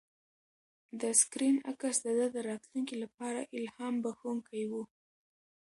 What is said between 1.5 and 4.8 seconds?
عکس د ده د راتلونکي لپاره الهام بښونکی و.